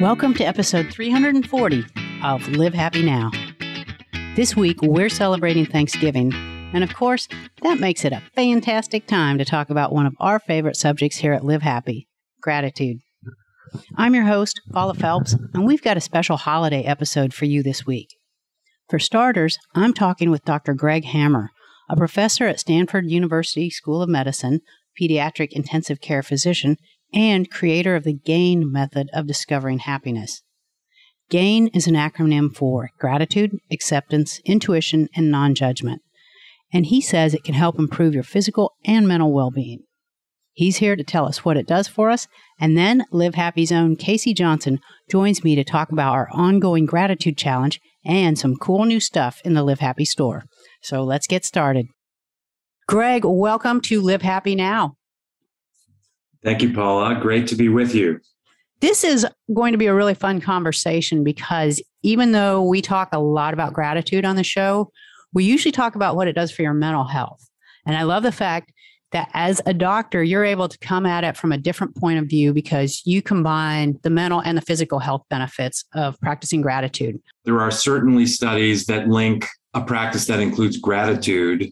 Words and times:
Welcome 0.00 0.32
to 0.34 0.44
episode 0.44 0.92
340 0.92 1.84
of 2.22 2.48
Live 2.50 2.72
Happy 2.72 3.02
Now. 3.02 3.32
This 4.36 4.54
week, 4.54 4.80
we're 4.80 5.08
celebrating 5.08 5.66
Thanksgiving, 5.66 6.32
and 6.72 6.84
of 6.84 6.94
course, 6.94 7.26
that 7.62 7.80
makes 7.80 8.04
it 8.04 8.12
a 8.12 8.22
fantastic 8.36 9.08
time 9.08 9.38
to 9.38 9.44
talk 9.44 9.70
about 9.70 9.92
one 9.92 10.06
of 10.06 10.14
our 10.20 10.38
favorite 10.38 10.76
subjects 10.76 11.16
here 11.16 11.32
at 11.32 11.44
Live 11.44 11.62
Happy 11.62 12.06
gratitude. 12.40 12.98
I'm 13.96 14.14
your 14.14 14.26
host, 14.26 14.60
Paula 14.70 14.94
Felps, 14.94 15.34
and 15.52 15.66
we've 15.66 15.82
got 15.82 15.96
a 15.96 16.00
special 16.00 16.36
holiday 16.36 16.84
episode 16.84 17.34
for 17.34 17.46
you 17.46 17.64
this 17.64 17.84
week. 17.84 18.14
For 18.88 19.00
starters, 19.00 19.58
I'm 19.74 19.94
talking 19.94 20.30
with 20.30 20.44
Dr. 20.44 20.74
Greg 20.74 21.06
Hammer, 21.06 21.50
a 21.90 21.96
professor 21.96 22.46
at 22.46 22.60
Stanford 22.60 23.10
University 23.10 23.68
School 23.68 24.00
of 24.00 24.08
Medicine, 24.08 24.60
pediatric 25.00 25.48
intensive 25.50 26.00
care 26.00 26.22
physician, 26.22 26.76
and 27.12 27.50
creator 27.50 27.96
of 27.96 28.04
the 28.04 28.12
GAIN 28.12 28.70
method 28.70 29.08
of 29.12 29.26
discovering 29.26 29.80
happiness. 29.80 30.42
GAIN 31.30 31.68
is 31.68 31.86
an 31.86 31.94
acronym 31.94 32.54
for 32.54 32.90
gratitude, 32.98 33.58
acceptance, 33.70 34.40
intuition, 34.44 35.08
and 35.14 35.30
non 35.30 35.54
judgment. 35.54 36.02
And 36.72 36.86
he 36.86 37.00
says 37.00 37.34
it 37.34 37.44
can 37.44 37.54
help 37.54 37.78
improve 37.78 38.14
your 38.14 38.22
physical 38.22 38.72
and 38.84 39.06
mental 39.06 39.32
well 39.32 39.50
being. 39.50 39.80
He's 40.52 40.78
here 40.78 40.96
to 40.96 41.04
tell 41.04 41.26
us 41.26 41.44
what 41.44 41.56
it 41.56 41.68
does 41.68 41.86
for 41.86 42.10
us. 42.10 42.26
And 42.60 42.76
then 42.76 43.04
Live 43.12 43.36
Happy's 43.36 43.70
own 43.70 43.94
Casey 43.94 44.34
Johnson 44.34 44.80
joins 45.08 45.44
me 45.44 45.54
to 45.54 45.62
talk 45.62 45.92
about 45.92 46.14
our 46.14 46.28
ongoing 46.32 46.84
gratitude 46.84 47.38
challenge 47.38 47.80
and 48.04 48.38
some 48.38 48.56
cool 48.56 48.84
new 48.84 48.98
stuff 48.98 49.40
in 49.44 49.54
the 49.54 49.62
Live 49.62 49.80
Happy 49.80 50.04
store. 50.04 50.44
So 50.82 51.04
let's 51.04 51.26
get 51.26 51.44
started. 51.44 51.86
Greg, 52.88 53.24
welcome 53.24 53.80
to 53.82 54.00
Live 54.00 54.22
Happy 54.22 54.54
Now. 54.54 54.97
Thank 56.48 56.62
you, 56.62 56.72
Paula. 56.72 57.14
Great 57.20 57.46
to 57.48 57.56
be 57.56 57.68
with 57.68 57.94
you. 57.94 58.20
This 58.80 59.04
is 59.04 59.26
going 59.52 59.72
to 59.72 59.78
be 59.78 59.84
a 59.84 59.92
really 59.92 60.14
fun 60.14 60.40
conversation 60.40 61.22
because 61.22 61.82
even 62.02 62.32
though 62.32 62.62
we 62.62 62.80
talk 62.80 63.10
a 63.12 63.18
lot 63.18 63.52
about 63.52 63.74
gratitude 63.74 64.24
on 64.24 64.36
the 64.36 64.42
show, 64.42 64.90
we 65.34 65.44
usually 65.44 65.72
talk 65.72 65.94
about 65.94 66.16
what 66.16 66.26
it 66.26 66.32
does 66.32 66.50
for 66.50 66.62
your 66.62 66.72
mental 66.72 67.04
health. 67.04 67.46
And 67.84 67.98
I 67.98 68.04
love 68.04 68.22
the 68.22 68.32
fact 68.32 68.72
that 69.12 69.28
as 69.34 69.60
a 69.66 69.74
doctor, 69.74 70.24
you're 70.24 70.42
able 70.42 70.68
to 70.68 70.78
come 70.78 71.04
at 71.04 71.22
it 71.22 71.36
from 71.36 71.52
a 71.52 71.58
different 71.58 71.94
point 71.96 72.18
of 72.18 72.24
view 72.24 72.54
because 72.54 73.02
you 73.04 73.20
combine 73.20 73.98
the 74.02 74.08
mental 74.08 74.40
and 74.40 74.56
the 74.56 74.62
physical 74.62 75.00
health 75.00 75.24
benefits 75.28 75.84
of 75.94 76.18
practicing 76.22 76.62
gratitude. 76.62 77.20
There 77.44 77.60
are 77.60 77.70
certainly 77.70 78.24
studies 78.24 78.86
that 78.86 79.06
link 79.06 79.46
a 79.74 79.82
practice 79.82 80.24
that 80.28 80.40
includes 80.40 80.78
gratitude 80.78 81.70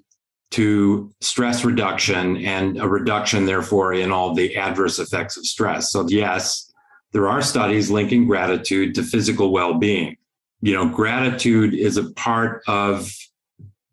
to 0.52 1.12
stress 1.20 1.64
reduction 1.64 2.36
and 2.38 2.78
a 2.78 2.88
reduction, 2.88 3.44
therefore, 3.44 3.92
in 3.94 4.12
all 4.12 4.34
the 4.34 4.56
adverse 4.56 4.98
effects 4.98 5.36
of 5.36 5.44
stress. 5.44 5.90
So, 5.90 6.06
yes, 6.08 6.72
there 7.12 7.28
are 7.28 7.42
studies 7.42 7.90
linking 7.90 8.26
gratitude 8.26 8.94
to 8.94 9.02
physical 9.02 9.52
well 9.52 9.74
being. 9.74 10.16
You 10.62 10.74
know, 10.74 10.88
gratitude 10.88 11.74
is 11.74 11.96
a 11.96 12.10
part 12.12 12.62
of 12.66 13.10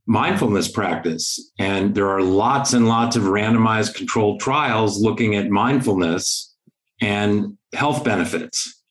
mindfulness 0.05 0.69
practice. 0.69 1.51
And 1.59 1.95
there 1.95 2.09
are 2.09 2.21
lots 2.21 2.73
and 2.73 2.87
lots 2.87 3.15
of 3.15 3.23
randomized 3.23 3.95
controlled 3.95 4.39
trials 4.39 5.01
looking 5.01 5.35
at 5.35 5.49
mindfulness 5.49 6.53
and 7.01 7.57
health 7.73 8.03
benefits. 8.03 8.81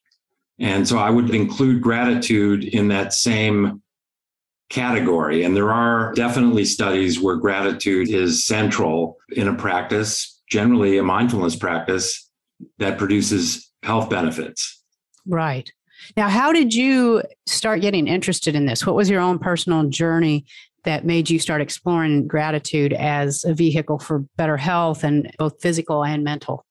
And 0.58 0.86
so 0.86 0.98
I 0.98 1.10
would 1.10 1.34
include 1.34 1.82
gratitude 1.82 2.64
in 2.64 2.88
that 2.88 3.12
same 3.12 3.81
category. 4.72 5.44
And 5.44 5.54
there 5.54 5.70
are 5.70 6.14
definitely 6.14 6.64
studies 6.64 7.20
where 7.20 7.36
gratitude 7.36 8.08
is 8.08 8.46
central 8.46 9.18
in 9.28 9.46
a 9.46 9.54
practice, 9.54 10.40
generally 10.48 10.96
a 10.96 11.02
mindfulness 11.02 11.54
practice 11.56 12.30
that 12.78 12.96
produces 12.96 13.70
health 13.82 14.08
benefits. 14.08 14.82
Right. 15.26 15.70
Now, 16.16 16.28
how 16.28 16.52
did 16.52 16.74
you 16.74 17.22
start 17.46 17.82
getting 17.82 18.08
interested 18.08 18.56
in 18.56 18.64
this? 18.64 18.86
What 18.86 18.96
was 18.96 19.10
your 19.10 19.20
own 19.20 19.38
personal 19.38 19.88
journey 19.90 20.46
that 20.84 21.04
made 21.04 21.28
you 21.28 21.38
start 21.38 21.60
exploring 21.60 22.26
gratitude 22.26 22.94
as 22.94 23.44
a 23.44 23.52
vehicle 23.52 23.98
for 23.98 24.20
better 24.36 24.56
health 24.56 25.04
and 25.04 25.30
both 25.38 25.60
physical 25.60 26.02
and 26.02 26.24
mental? 26.24 26.64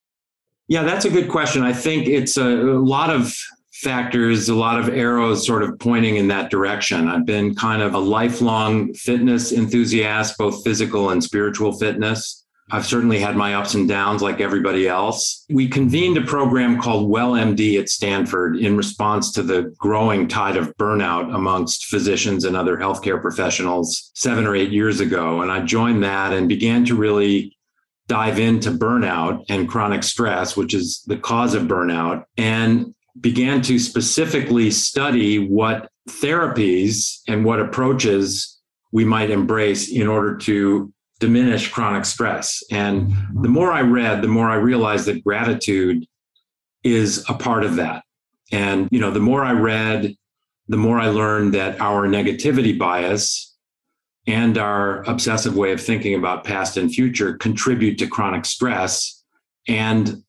Yeah, 0.68 0.84
that's 0.84 1.06
a 1.06 1.10
good 1.10 1.30
question. 1.30 1.62
I 1.62 1.74
think 1.74 2.08
it's 2.08 2.36
a, 2.36 2.48
a 2.48 2.80
lot 2.80 3.12
of 3.12 3.38
factors, 3.82 4.48
a 4.48 4.56
lot 4.56 4.80
of 4.80 4.90
arrows 4.90 5.46
sort 5.46 5.64
of 5.64 5.78
pointing 5.80 6.18
in 6.18 6.28
that 6.28 6.52
direction. 6.52 7.08
I've 7.08 7.26
been 7.26 7.56
kind 7.56 7.82
of 7.82 7.96
a 7.96 8.00
lifelong 8.00 8.94
fitness 8.94 9.52
enthusiast, 9.52 10.38
both 10.38 10.64
physical 10.64 11.10
and 11.10 11.24
spiritual 11.24 11.74
fitness. 11.74 12.46
I've 12.74 12.86
certainly 12.86 13.20
had 13.20 13.36
my 13.36 13.56
ups 13.56 13.74
and 13.74 13.90
downs 13.90 14.22
like 14.22 14.40
everybody 14.40 14.88
else. 14.88 15.46
We 15.50 15.68
convened 15.68 16.18
a 16.18 16.22
program 16.22 16.80
called 16.80 17.12
WellMD 17.12 17.80
at 17.80 17.90
Stanford 17.90 18.56
in 18.56 18.78
response 18.78 19.32
to 19.34 19.44
the 19.44 19.74
growing 19.78 20.28
tide 20.28 20.56
of 20.56 20.76
burnout 20.78 21.36
amongst 21.36 21.88
physicians 21.88 22.46
and 22.46 22.56
other 22.56 22.78
healthcare 22.78 23.22
professionals 23.22 24.12
seven 24.14 24.46
or 24.46 24.56
eight 24.56 24.72
years 24.72 25.02
ago. 25.02 25.42
And 25.42 25.52
I 25.52 25.62
joined 25.62 26.04
that 26.04 26.32
and 26.32 26.48
began 26.48 26.86
to 26.86 26.96
really 26.96 27.58
dive 28.08 28.40
into 28.40 28.72
burnout 28.72 29.44
and 29.50 29.68
chronic 29.68 30.04
stress, 30.04 30.56
which 30.56 30.74
is 30.74 31.04
the 31.08 31.18
cause 31.18 31.56
of 31.56 31.64
burnout, 31.64 32.24
and 32.38 32.94
began 33.20 33.62
to 33.64 33.78
specifically 33.80 34.72
study 34.72 35.38
what 35.40 35.90
therapies 36.10 37.20
and 37.28 37.46
what 37.46 37.60
approaches 37.60 38.60
we 38.92 39.06
might 39.06 39.30
embrace 39.30 39.92
in 39.92 40.08
order 40.08 40.38
to 40.38 40.92
diminish 41.20 41.70
chronic 41.70 42.06
stress. 42.06 42.64
And 42.72 43.14
the 43.42 43.50
more 43.50 43.72
I 43.72 43.82
read, 43.82 44.22
the 44.22 44.28
more 44.28 44.50
I 44.50 44.56
realized 44.56 45.06
that 45.06 45.24
gratitude 45.24 46.06
is 46.84 47.24
a 47.30 47.34
part 47.34 47.64
of 47.64 47.76
that. 47.76 48.04
And, 48.52 48.90
you 48.92 49.00
know, 49.00 49.12
the 49.12 49.20
more 49.20 49.46
I 49.46 49.54
read, 49.54 50.16
the 50.68 50.78
more 50.78 51.00
I 51.00 51.08
learned 51.08 51.54
that 51.54 51.80
our 51.80 52.08
negativity 52.08 52.78
bias 52.78 53.56
and 54.28 54.58
our 54.58 55.04
obsessive 55.04 55.56
way 55.56 55.72
of 55.72 55.82
thinking 55.82 56.16
about 56.16 56.44
past 56.44 56.78
and 56.78 56.94
future 56.94 57.38
contribute 57.38 57.98
to 58.00 58.08
chronic 58.08 58.46
stress 58.46 59.24
and 59.68 60.24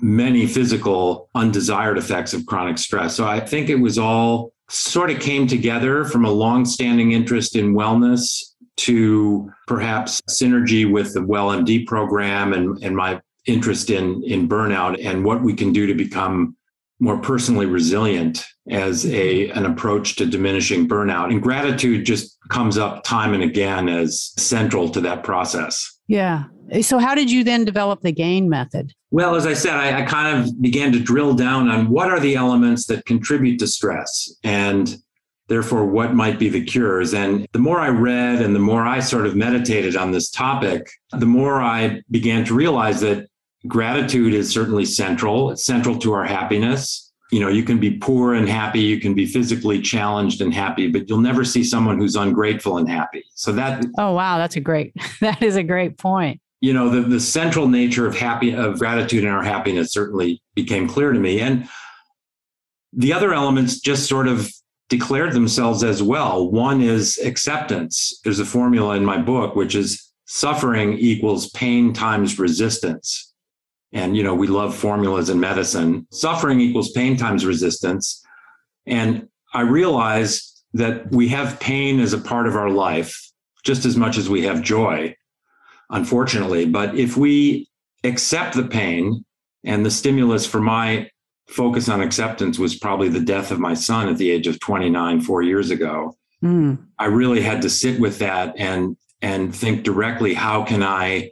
many 0.00 0.46
physical 0.46 1.28
undesired 1.34 1.98
effects 1.98 2.32
of 2.32 2.46
chronic 2.46 2.78
stress. 2.78 3.14
So 3.14 3.26
I 3.26 3.40
think 3.40 3.68
it 3.68 3.76
was 3.76 3.98
all 3.98 4.52
sort 4.70 5.10
of 5.10 5.20
came 5.20 5.46
together 5.46 6.04
from 6.04 6.24
a 6.24 6.30
long-standing 6.30 7.12
interest 7.12 7.56
in 7.56 7.74
wellness 7.74 8.44
to 8.76 9.50
perhaps 9.66 10.20
synergy 10.30 10.90
with 10.90 11.14
the 11.14 11.20
WellMD 11.20 11.86
program 11.86 12.52
and, 12.52 12.82
and 12.82 12.94
my 12.94 13.20
interest 13.46 13.90
in, 13.90 14.22
in 14.24 14.48
burnout 14.48 15.04
and 15.04 15.24
what 15.24 15.42
we 15.42 15.54
can 15.54 15.72
do 15.72 15.86
to 15.86 15.94
become 15.94 16.54
more 17.00 17.18
personally 17.18 17.66
resilient 17.66 18.44
as 18.70 19.06
a 19.06 19.48
an 19.50 19.64
approach 19.64 20.16
to 20.16 20.26
diminishing 20.26 20.88
burnout 20.88 21.30
and 21.30 21.42
gratitude 21.42 22.04
just 22.04 22.36
comes 22.50 22.76
up 22.76 23.04
time 23.04 23.34
and 23.34 23.42
again 23.42 23.88
as 23.88 24.32
central 24.36 24.90
to 24.90 25.00
that 25.00 25.22
process 25.22 25.97
yeah. 26.08 26.44
So 26.82 26.98
how 26.98 27.14
did 27.14 27.30
you 27.30 27.44
then 27.44 27.64
develop 27.64 28.00
the 28.02 28.12
gain 28.12 28.48
method? 28.48 28.92
Well 29.10 29.34
as 29.36 29.46
i 29.46 29.54
said 29.54 29.74
I, 29.74 30.02
I 30.02 30.04
kind 30.04 30.36
of 30.36 30.60
began 30.60 30.92
to 30.92 31.00
drill 31.00 31.34
down 31.34 31.68
on 31.68 31.88
what 31.88 32.10
are 32.10 32.20
the 32.20 32.34
elements 32.34 32.86
that 32.86 33.06
contribute 33.06 33.58
to 33.60 33.66
stress 33.66 34.30
and 34.44 34.96
therefore 35.46 35.86
what 35.86 36.14
might 36.14 36.38
be 36.38 36.50
the 36.50 36.64
cures. 36.64 37.14
And 37.14 37.46
the 37.52 37.58
more 37.58 37.80
i 37.80 37.88
read 37.88 38.42
and 38.42 38.54
the 38.54 38.60
more 38.60 38.84
i 38.84 39.00
sort 39.00 39.26
of 39.26 39.36
meditated 39.36 39.96
on 39.96 40.12
this 40.12 40.30
topic 40.30 40.90
the 41.12 41.26
more 41.26 41.62
i 41.62 42.02
began 42.10 42.44
to 42.46 42.54
realize 42.54 43.00
that 43.00 43.28
gratitude 43.66 44.34
is 44.34 44.50
certainly 44.50 44.84
central. 44.84 45.50
It's 45.50 45.64
central 45.64 45.98
to 45.98 46.12
our 46.12 46.24
happiness 46.24 47.07
you 47.30 47.40
know 47.40 47.48
you 47.48 47.62
can 47.62 47.78
be 47.78 47.98
poor 47.98 48.34
and 48.34 48.48
happy 48.48 48.80
you 48.80 49.00
can 49.00 49.14
be 49.14 49.26
physically 49.26 49.80
challenged 49.80 50.40
and 50.40 50.52
happy 50.54 50.88
but 50.88 51.08
you'll 51.08 51.20
never 51.20 51.44
see 51.44 51.62
someone 51.62 51.98
who's 51.98 52.16
ungrateful 52.16 52.78
and 52.78 52.88
happy 52.88 53.24
so 53.34 53.52
that 53.52 53.84
oh 53.98 54.12
wow 54.12 54.38
that's 54.38 54.56
a 54.56 54.60
great 54.60 54.94
that 55.20 55.42
is 55.42 55.56
a 55.56 55.62
great 55.62 55.98
point 55.98 56.40
you 56.60 56.72
know 56.72 56.88
the, 56.88 57.00
the 57.00 57.20
central 57.20 57.68
nature 57.68 58.06
of 58.06 58.16
happy 58.16 58.54
of 58.54 58.78
gratitude 58.78 59.24
and 59.24 59.32
our 59.32 59.44
happiness 59.44 59.92
certainly 59.92 60.42
became 60.54 60.88
clear 60.88 61.12
to 61.12 61.20
me 61.20 61.40
and 61.40 61.68
the 62.92 63.12
other 63.12 63.32
elements 63.32 63.80
just 63.80 64.08
sort 64.08 64.26
of 64.26 64.50
declared 64.88 65.32
themselves 65.32 65.84
as 65.84 66.02
well. 66.02 66.50
One 66.50 66.80
is 66.80 67.18
acceptance. 67.18 68.18
There's 68.24 68.40
a 68.40 68.46
formula 68.46 68.96
in 68.96 69.04
my 69.04 69.18
book, 69.18 69.54
which 69.54 69.74
is 69.74 70.10
suffering 70.26 70.94
equals 70.94 71.50
pain 71.50 71.92
times 71.92 72.38
resistance. 72.38 73.32
And, 73.92 74.16
you 74.16 74.22
know, 74.22 74.34
we 74.34 74.46
love 74.46 74.76
formulas 74.76 75.30
in 75.30 75.40
medicine. 75.40 76.06
Suffering 76.12 76.60
equals 76.60 76.92
pain 76.92 77.16
times 77.16 77.46
resistance. 77.46 78.22
And 78.86 79.28
I 79.54 79.62
realized 79.62 80.62
that 80.74 81.10
we 81.10 81.28
have 81.28 81.58
pain 81.60 82.00
as 82.00 82.12
a 82.12 82.18
part 82.18 82.46
of 82.46 82.54
our 82.54 82.70
life 82.70 83.18
just 83.64 83.84
as 83.84 83.96
much 83.96 84.18
as 84.18 84.28
we 84.28 84.42
have 84.42 84.62
joy, 84.62 85.14
unfortunately. 85.90 86.66
But 86.66 86.94
if 86.94 87.16
we 87.16 87.68
accept 88.04 88.54
the 88.54 88.66
pain 88.66 89.24
and 89.64 89.84
the 89.84 89.90
stimulus 89.90 90.46
for 90.46 90.60
my 90.60 91.10
focus 91.48 91.88
on 91.88 92.00
acceptance 92.00 92.58
was 92.58 92.76
probably 92.76 93.08
the 93.08 93.20
death 93.20 93.50
of 93.50 93.58
my 93.58 93.74
son 93.74 94.08
at 94.08 94.18
the 94.18 94.30
age 94.30 94.46
of 94.46 94.60
29 94.60 95.20
4 95.22 95.42
years 95.42 95.70
ago 95.70 96.14
mm. 96.42 96.78
i 96.98 97.06
really 97.06 97.40
had 97.40 97.62
to 97.62 97.70
sit 97.70 97.98
with 97.98 98.18
that 98.18 98.54
and 98.58 98.96
and 99.22 99.54
think 99.54 99.82
directly 99.82 100.34
how 100.34 100.62
can 100.62 100.82
i 100.82 101.30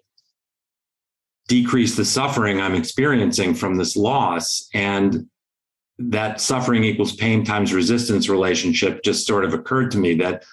decrease 1.49 1.97
the 1.97 2.05
suffering 2.05 2.61
i'm 2.61 2.75
experiencing 2.75 3.55
from 3.55 3.77
this 3.77 3.97
loss 3.97 4.69
and 4.75 5.27
that 5.99 6.41
suffering 6.41 6.85
equals 6.85 7.17
pain 7.17 7.45
times 7.45 7.73
resistance 7.73 8.29
relationship 8.29 9.03
just 9.03 9.27
sort 9.27 9.45
of 9.45 9.55
occurred 9.55 9.91
to 9.91 9.99
me 9.99 10.15
that 10.15 10.45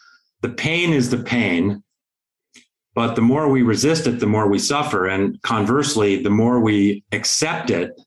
the 0.41 0.49
pain 0.49 0.93
is 0.93 1.09
the 1.09 1.17
pain 1.17 1.83
but 2.95 3.15
the 3.15 3.21
more 3.21 3.49
we 3.49 3.61
resist 3.63 4.07
it 4.07 4.19
the 4.19 4.27
more 4.27 4.47
we 4.47 4.59
suffer. 4.59 5.07
And 5.07 5.41
conversely 5.41 6.21
the 6.21 6.29
more 6.29 6.59
we 6.59 7.03
accept 7.11 7.69
it 7.69 7.99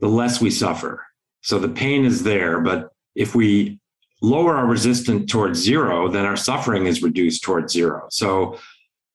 the 0.00 0.08
less 0.08 0.40
we 0.40 0.50
suffer. 0.50 1.06
So 1.42 1.58
the 1.58 1.68
pain 1.68 2.04
is 2.04 2.22
there 2.22 2.60
but 2.60 2.90
if 3.14 3.34
we 3.34 3.78
lower 4.22 4.56
our 4.56 4.66
resistance 4.66 5.30
towards 5.30 5.58
zero 5.58 6.08
then 6.08 6.24
our 6.24 6.36
suffering 6.36 6.86
is 6.86 7.02
reduced 7.02 7.42
towards 7.42 7.72
zero. 7.72 8.06
So 8.10 8.58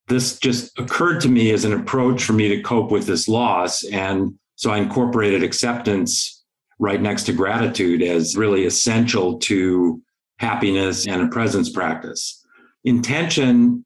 this 0.07 0.39
just 0.39 0.77
occurred 0.79 1.19
to 1.21 1.29
me 1.29 1.51
as 1.51 1.65
an 1.65 1.73
approach 1.73 2.23
for 2.23 2.33
me 2.33 2.47
to 2.47 2.61
cope 2.61 2.91
with 2.91 3.05
this 3.05 3.27
loss 3.27 3.83
and 3.85 4.33
so 4.55 4.71
i 4.71 4.77
incorporated 4.77 5.43
acceptance 5.43 6.37
right 6.79 7.01
next 7.01 7.23
to 7.23 7.33
gratitude 7.33 8.01
as 8.01 8.35
really 8.35 8.65
essential 8.65 9.39
to 9.39 10.01
happiness 10.39 11.07
and 11.07 11.21
a 11.21 11.27
presence 11.27 11.69
practice. 11.69 12.43
Intention 12.83 13.85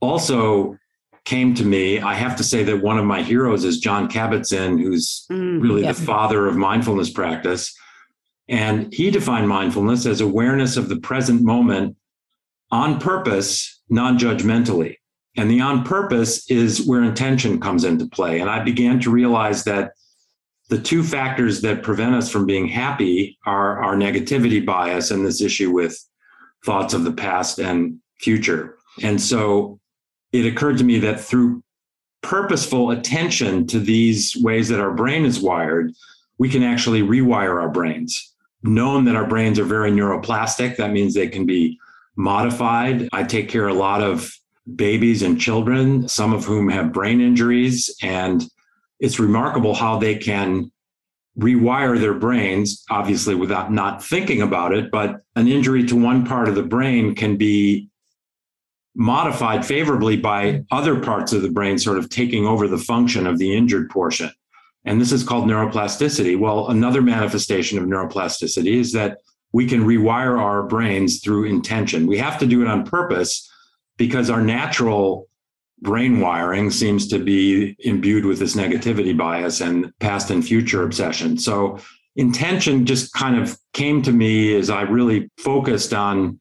also 0.00 0.76
came 1.24 1.54
to 1.54 1.64
me. 1.64 2.00
I 2.00 2.14
have 2.14 2.36
to 2.36 2.44
say 2.44 2.62
that 2.64 2.82
one 2.82 2.98
of 2.98 3.04
my 3.04 3.22
heroes 3.22 3.64
is 3.64 3.78
John 3.78 4.08
Kabat-Zinn, 4.08 4.78
who's 4.78 5.26
mm, 5.30 5.60
really 5.60 5.82
the 5.82 5.94
father 5.94 6.46
of 6.46 6.56
mindfulness 6.56 7.10
practice. 7.10 7.74
And 8.48 8.92
he 8.92 9.10
defined 9.10 9.48
mindfulness 9.48 10.06
as 10.06 10.20
awareness 10.20 10.76
of 10.76 10.88
the 10.88 11.00
present 11.00 11.42
moment 11.42 11.96
on 12.70 13.00
purpose, 13.00 13.82
non 13.88 14.18
judgmentally. 14.18 14.96
And 15.36 15.50
the 15.50 15.60
on 15.60 15.84
purpose 15.84 16.50
is 16.50 16.86
where 16.86 17.02
intention 17.02 17.60
comes 17.60 17.84
into 17.84 18.06
play. 18.06 18.40
And 18.40 18.48
I 18.48 18.62
began 18.62 19.00
to 19.00 19.10
realize 19.10 19.64
that 19.64 19.92
the 20.68 20.80
two 20.80 21.02
factors 21.02 21.60
that 21.60 21.82
prevent 21.82 22.14
us 22.14 22.30
from 22.30 22.46
being 22.46 22.66
happy 22.66 23.38
are 23.46 23.82
our 23.82 23.94
negativity 23.94 24.64
bias 24.64 25.10
and 25.10 25.24
this 25.24 25.40
issue 25.40 25.70
with 25.70 26.02
thoughts 26.64 26.94
of 26.94 27.04
the 27.04 27.12
past 27.12 27.58
and 27.58 27.98
future. 28.18 28.76
And 29.02 29.20
so 29.20 29.78
it 30.32 30.46
occurred 30.46 30.78
to 30.78 30.84
me 30.84 30.98
that 31.00 31.20
through 31.20 31.62
purposeful 32.22 32.90
attention 32.90 33.66
to 33.68 33.78
these 33.78 34.36
ways 34.40 34.68
that 34.68 34.80
our 34.80 34.92
brain 34.92 35.24
is 35.24 35.38
wired, 35.38 35.92
we 36.38 36.48
can 36.48 36.62
actually 36.62 37.02
rewire 37.02 37.60
our 37.60 37.68
brains. 37.68 38.34
Known 38.62 39.04
that 39.04 39.14
our 39.14 39.26
brains 39.26 39.58
are 39.60 39.64
very 39.64 39.92
neuroplastic, 39.92 40.76
that 40.76 40.90
means 40.90 41.14
they 41.14 41.28
can 41.28 41.46
be 41.46 41.78
modified. 42.16 43.08
I 43.12 43.22
take 43.22 43.48
care 43.48 43.68
a 43.68 43.74
lot 43.74 44.02
of 44.02 44.32
babies 44.74 45.22
and 45.22 45.40
children, 45.40 46.08
some 46.08 46.32
of 46.32 46.44
whom 46.44 46.68
have 46.68 46.92
brain 46.92 47.20
injuries. 47.20 47.94
And 48.02 48.44
it's 48.98 49.20
remarkable 49.20 49.74
how 49.74 49.98
they 49.98 50.16
can 50.16 50.72
rewire 51.38 52.00
their 52.00 52.14
brains, 52.14 52.84
obviously 52.90 53.34
without 53.34 53.70
not 53.70 54.02
thinking 54.02 54.42
about 54.42 54.72
it, 54.72 54.90
but 54.90 55.20
an 55.36 55.46
injury 55.46 55.84
to 55.84 55.94
one 55.94 56.26
part 56.26 56.48
of 56.48 56.54
the 56.54 56.62
brain 56.62 57.14
can 57.14 57.36
be 57.36 57.88
modified 58.94 59.64
favorably 59.64 60.16
by 60.16 60.64
other 60.70 60.98
parts 60.98 61.34
of 61.34 61.42
the 61.42 61.50
brain 61.50 61.78
sort 61.78 61.98
of 61.98 62.08
taking 62.08 62.46
over 62.46 62.66
the 62.66 62.78
function 62.78 63.26
of 63.26 63.38
the 63.38 63.54
injured 63.54 63.90
portion. 63.90 64.30
And 64.86 65.00
this 65.00 65.12
is 65.12 65.22
called 65.22 65.46
neuroplasticity. 65.46 66.38
Well, 66.38 66.68
another 66.68 67.02
manifestation 67.02 67.76
of 67.78 67.84
neuroplasticity 67.84 68.74
is 68.74 68.92
that 68.92 69.18
we 69.52 69.66
can 69.66 69.84
rewire 69.84 70.40
our 70.40 70.62
brains 70.62 71.20
through 71.20 71.44
intention. 71.44 72.06
We 72.06 72.18
have 72.18 72.38
to 72.38 72.46
do 72.46 72.62
it 72.62 72.68
on 72.68 72.86
purpose 72.86 73.50
because 73.96 74.30
our 74.30 74.42
natural 74.42 75.28
brain 75.82 76.20
wiring 76.20 76.70
seems 76.70 77.06
to 77.08 77.18
be 77.18 77.76
imbued 77.80 78.24
with 78.24 78.38
this 78.38 78.56
negativity 78.56 79.16
bias 79.16 79.60
and 79.60 79.92
past 80.00 80.30
and 80.30 80.46
future 80.46 80.82
obsession. 80.82 81.38
So 81.38 81.78
intention 82.16 82.86
just 82.86 83.12
kind 83.12 83.36
of 83.36 83.58
came 83.72 84.02
to 84.02 84.12
me 84.12 84.54
as 84.56 84.70
I 84.70 84.82
really 84.82 85.30
focused 85.38 85.92
on 85.92 86.38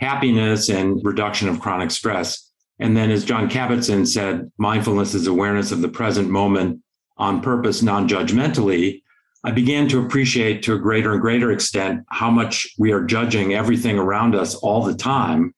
happiness 0.00 0.68
and 0.68 1.00
reduction 1.04 1.48
of 1.48 1.60
chronic 1.60 1.90
stress. 1.90 2.50
And 2.80 2.96
then, 2.96 3.10
as 3.10 3.24
John 3.24 3.48
Kabat-Zinn 3.48 4.04
said, 4.04 4.50
mindfulness 4.58 5.14
is 5.14 5.26
awareness 5.26 5.70
of 5.70 5.80
the 5.80 5.88
present 5.88 6.28
moment 6.28 6.82
on 7.16 7.40
purpose, 7.40 7.82
non 7.82 8.08
judgmentally. 8.08 9.02
I 9.44 9.52
began 9.52 9.88
to 9.88 10.04
appreciate 10.04 10.62
to 10.64 10.74
a 10.74 10.78
greater 10.78 11.12
and 11.12 11.20
greater 11.20 11.52
extent 11.52 12.04
how 12.08 12.30
much 12.30 12.66
we 12.78 12.92
are 12.92 13.04
judging 13.04 13.54
everything 13.54 13.98
around 13.98 14.34
us 14.34 14.54
all 14.56 14.82
the 14.82 14.94
time 14.94 15.54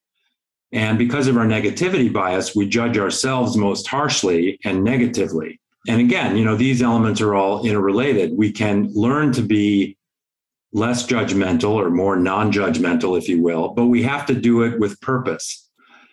and 0.72 0.98
because 0.98 1.28
of 1.28 1.36
our 1.36 1.46
negativity 1.46 2.12
bias, 2.12 2.56
we 2.56 2.68
judge 2.68 2.98
ourselves 2.98 3.56
most 3.56 3.86
harshly 3.86 4.58
and 4.64 4.82
negatively. 4.82 5.60
And 5.88 6.00
again, 6.00 6.36
you 6.36 6.44
know, 6.44 6.56
these 6.56 6.82
elements 6.82 7.20
are 7.20 7.34
all 7.34 7.64
interrelated. 7.64 8.36
We 8.36 8.50
can 8.50 8.90
learn 8.92 9.32
to 9.32 9.42
be 9.42 9.96
less 10.72 11.06
judgmental 11.06 11.70
or 11.70 11.90
more 11.90 12.16
non 12.16 12.50
judgmental, 12.50 13.16
if 13.16 13.28
you 13.28 13.40
will, 13.40 13.68
but 13.68 13.86
we 13.86 14.02
have 14.02 14.26
to 14.26 14.34
do 14.34 14.62
it 14.62 14.80
with 14.80 15.00
purpose. 15.00 15.62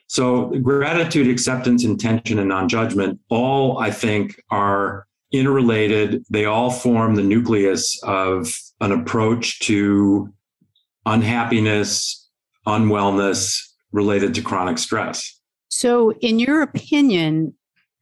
So, 0.08 0.52
gratitude, 0.62 1.28
acceptance, 1.28 1.84
intention, 1.84 2.38
and 2.38 2.50
non 2.50 2.70
judgment 2.70 3.20
all, 3.30 3.80
I 3.80 3.90
think, 3.90 4.40
are 4.52 5.08
interrelated. 5.32 6.24
They 6.30 6.46
all 6.46 6.70
form 6.70 7.16
the 7.16 7.24
nucleus 7.24 8.00
of 8.04 8.54
an 8.80 8.92
approach 8.92 9.60
to 9.62 10.32
unhappiness, 11.06 12.30
unwellness, 12.68 13.73
related 13.94 14.34
to 14.36 14.42
chronic 14.42 14.78
stress. 14.78 15.40
So, 15.70 16.12
in 16.14 16.40
your 16.40 16.62
opinion, 16.62 17.54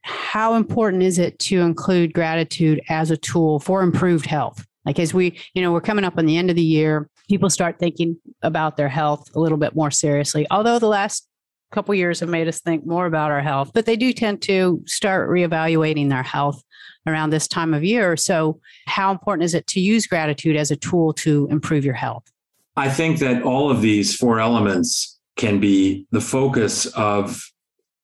how 0.02 0.54
important 0.54 1.02
is 1.02 1.18
it 1.18 1.38
to 1.38 1.60
include 1.60 2.12
gratitude 2.12 2.82
as 2.88 3.10
a 3.10 3.16
tool 3.16 3.60
for 3.60 3.82
improved 3.82 4.26
health? 4.26 4.66
Like, 4.84 4.98
as 4.98 5.14
we, 5.14 5.38
you 5.54 5.62
know, 5.62 5.70
we're 5.72 5.80
coming 5.80 6.04
up 6.04 6.18
on 6.18 6.26
the 6.26 6.36
end 6.36 6.50
of 6.50 6.56
the 6.56 6.62
year, 6.62 7.08
people 7.28 7.48
start 7.48 7.78
thinking 7.78 8.16
about 8.42 8.76
their 8.76 8.88
health 8.88 9.28
a 9.36 9.40
little 9.40 9.58
bit 9.58 9.76
more 9.76 9.90
seriously. 9.90 10.46
Although 10.50 10.78
the 10.78 10.88
last 10.88 11.28
couple 11.70 11.94
years 11.94 12.20
have 12.20 12.28
made 12.28 12.48
us 12.48 12.60
think 12.60 12.84
more 12.84 13.06
about 13.06 13.30
our 13.30 13.40
health, 13.40 13.70
but 13.72 13.86
they 13.86 13.96
do 13.96 14.12
tend 14.12 14.42
to 14.42 14.82
start 14.86 15.30
reevaluating 15.30 16.08
their 16.08 16.22
health 16.22 16.62
around 17.06 17.30
this 17.30 17.48
time 17.48 17.74
of 17.74 17.82
year. 17.84 18.16
So, 18.16 18.60
how 18.86 19.10
important 19.10 19.44
is 19.44 19.54
it 19.54 19.66
to 19.68 19.80
use 19.80 20.06
gratitude 20.06 20.56
as 20.56 20.70
a 20.70 20.76
tool 20.76 21.12
to 21.14 21.48
improve 21.50 21.84
your 21.84 21.94
health? 21.94 22.24
I 22.76 22.88
think 22.88 23.18
that 23.18 23.42
all 23.42 23.70
of 23.70 23.82
these 23.82 24.16
four 24.16 24.40
elements 24.40 25.18
can 25.42 25.58
be 25.58 26.06
the 26.12 26.20
focus 26.20 26.86
of, 26.94 27.44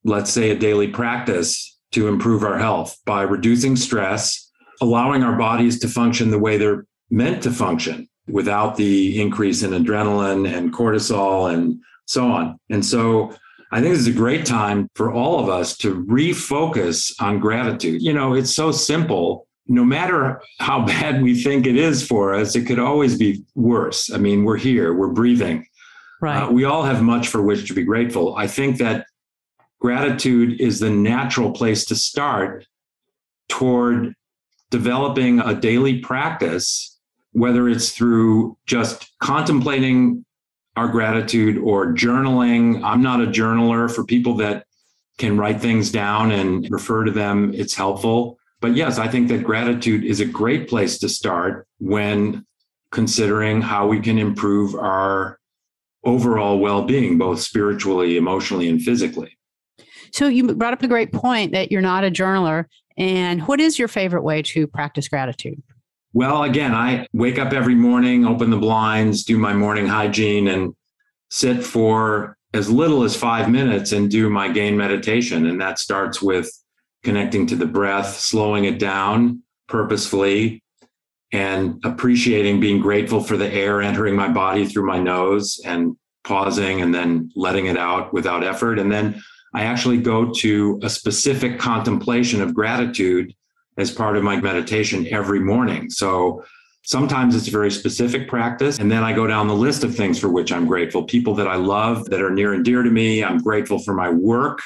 let's 0.02 0.29
say, 0.31 0.50
a 0.50 0.58
daily 0.58 0.88
practice 0.88 1.79
to 1.93 2.08
improve 2.08 2.43
our 2.43 2.58
health 2.58 2.99
by 3.06 3.23
reducing 3.23 3.76
stress, 3.76 4.50
allowing 4.81 5.23
our 5.23 5.38
bodies 5.38 5.79
to 5.79 5.88
function 5.88 6.32
the 6.32 6.38
way 6.38 6.58
they're 6.58 6.85
meant 7.11 7.40
to 7.45 7.52
function 7.52 8.09
without 8.26 8.75
the 8.75 9.21
increase 9.21 9.62
in 9.62 9.71
adrenaline 9.71 10.52
and 10.52 10.73
cortisol 10.73 11.54
and 11.54 11.80
so 12.07 12.26
on. 12.26 12.59
And 12.71 12.85
so 12.85 13.33
I 13.71 13.80
think 13.80 13.95
this 13.95 14.00
is 14.00 14.09
a 14.09 14.25
great 14.25 14.45
time 14.45 14.88
for 14.97 15.12
all 15.12 15.38
of 15.38 15.49
us 15.49 15.76
to 15.78 16.04
refocus 16.07 17.14
on 17.23 17.38
gratitude. 17.38 18.02
You 18.02 18.14
know, 18.14 18.35
it's 18.35 18.52
so 18.52 18.73
simple. 18.73 19.47
No 19.68 19.85
matter 19.85 20.42
how 20.59 20.85
bad 20.87 21.23
we 21.23 21.40
think 21.40 21.66
it 21.68 21.76
is 21.76 22.04
for 22.04 22.35
us, 22.35 22.57
it 22.57 22.66
could 22.66 22.80
always 22.80 23.16
be 23.16 23.45
worse. 23.54 24.11
I 24.12 24.18
mean, 24.18 24.45
we're 24.45 24.57
here, 24.57 24.92
we're 24.92 25.12
breathing. 25.12 25.64
Right. 26.20 26.42
Uh, 26.42 26.50
we 26.50 26.64
all 26.64 26.82
have 26.82 27.02
much 27.02 27.28
for 27.28 27.42
which 27.42 27.68
to 27.68 27.75
be 27.75 27.84
grateful. 27.84 28.34
I 28.34 28.46
think 28.46 28.78
that 28.78 29.06
gratitude 29.80 30.60
is 30.60 30.80
the 30.80 30.90
natural 30.90 31.52
place 31.52 31.84
to 31.87 31.96
start 31.96 32.66
toward 33.48 34.14
developing 34.70 35.40
a 35.40 35.54
daily 35.54 36.00
practice, 36.00 36.98
whether 37.32 37.68
it's 37.68 37.92
through 37.92 38.56
just 38.66 39.10
contemplating 39.20 40.25
our 40.76 40.88
gratitude 40.88 41.58
or 41.58 41.92
journaling. 41.94 42.82
I'm 42.84 43.02
not 43.02 43.20
a 43.20 43.26
journaler 43.26 43.92
for 43.92 44.04
people 44.04 44.34
that 44.37 44.64
can 45.18 45.37
write 45.37 45.60
things 45.60 45.90
down 45.90 46.30
and 46.30 46.70
refer 46.70 47.04
to 47.04 47.10
them, 47.10 47.52
it's 47.54 47.75
helpful. 47.75 48.38
But 48.60 48.75
yes, 48.75 48.98
I 48.98 49.08
think 49.08 49.28
that 49.28 49.44
gratitude 49.44 50.04
is 50.04 50.20
a 50.20 50.25
great 50.25 50.68
place 50.68 50.98
to 50.98 51.08
start 51.08 51.66
when 51.78 52.46
considering 52.90 53.60
how 53.60 53.87
we 53.87 54.00
can 54.00 54.18
improve 54.18 54.75
our 54.75 55.38
overall 56.05 56.59
well-being 56.59 57.19
both 57.19 57.40
spiritually 57.40 58.17
emotionally 58.17 58.69
and 58.69 58.83
physically. 58.83 59.37
So 60.12 60.26
you 60.26 60.55
brought 60.55 60.73
up 60.73 60.83
a 60.83 60.88
great 60.88 61.12
point 61.12 61.52
that 61.52 61.71
you're 61.71 61.83
not 61.83 62.05
a 62.05 62.11
journaler. 62.11 62.64
And 62.97 63.47
what 63.47 63.61
is 63.61 63.78
your 63.78 63.88
favorite 63.88 64.23
way 64.23 64.43
to 64.43 64.67
practice 64.67 65.09
gratitude? 65.09 65.62
Well 66.14 66.43
again 66.43 66.75
i 66.75 67.07
wake 67.12 67.38
up 67.38 67.52
every 67.52 67.75
morning 67.75 68.25
open 68.25 68.49
the 68.49 68.57
blinds 68.57 69.25
do 69.25 69.37
my 69.37 69.52
morning 69.52 69.87
hygiene 69.87 70.49
and 70.49 70.75
sit 71.31 71.62
for 71.62 72.38
as 72.55 72.71
little 72.71 73.02
as 73.02 73.17
five 73.17 73.50
minutes 73.50 73.93
and 73.93 74.11
do 74.11 74.31
my 74.31 74.49
gain 74.49 74.76
meditation. 74.76 75.47
And 75.47 75.61
that 75.61 75.78
starts 75.78 76.23
with 76.23 76.50
connecting 77.02 77.47
to 77.47 77.57
the 77.57 77.67
breath 77.67 78.19
slowing 78.19 78.64
it 78.64 78.78
down 78.78 79.43
purposefully 79.69 80.62
and 81.32 81.80
appreciating 81.85 82.61
being 82.61 82.80
grateful 82.80 83.23
for 83.23 83.37
the 83.37 83.52
air 83.52 83.82
entering 83.82 84.16
my 84.16 84.28
body 84.28 84.66
through 84.66 84.87
my 84.87 84.99
nose 84.99 85.61
and 85.64 85.97
pausing 86.25 86.80
and 86.80 86.94
then 86.94 87.30
letting 87.37 87.66
it 87.66 87.76
out 87.76 88.12
without 88.12 88.44
effort. 88.44 88.78
And 88.78 88.90
then 88.90 89.23
I 89.54 89.64
actually 89.64 89.99
go 89.99 90.32
to 90.35 90.80
a 90.82 90.90
specific 90.90 91.58
contemplation 91.58 92.40
of 92.40 92.54
gratitude 92.54 93.35
as 93.76 93.90
part 93.90 94.16
of 94.16 94.23
my 94.23 94.40
meditation 94.40 95.06
every 95.11 95.40
morning. 95.40 95.90
So 95.90 96.44
Sometimes 96.88 97.37
it's 97.37 97.49
a 97.49 97.50
very 97.50 97.70
specific 97.70 98.28
practice. 98.28 98.78
And 98.78 98.90
then 98.90 99.04
I 99.04 99.12
go 99.12 99.26
down 99.26 99.47
the 99.47 99.54
list 99.54 99.85
of 99.85 99.94
things 99.94 100.18
for 100.18 100.30
which 100.30 100.50
I'm 100.50 100.66
grateful. 100.66 101.02
People 101.02 101.35
that 101.35 101.47
I 101.47 101.56
love 101.56 102.08
that 102.08 102.23
are 102.23 102.30
near 102.30 102.54
and 102.54 102.64
dear 102.64 102.82
to 102.82 102.88
me. 102.88 103.23
I'm 103.23 103.42
grateful 103.42 103.78
for 103.78 103.92
my 103.92 104.08
work 104.08 104.62